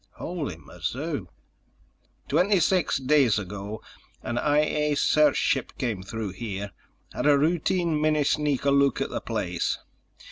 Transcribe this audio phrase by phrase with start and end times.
[0.13, 1.27] "Holy mazoo!"
[2.27, 3.83] "Twenty six days ago
[4.23, 6.71] an I A search ship came through here,
[7.13, 9.77] had a routine mini sneaker look at the place.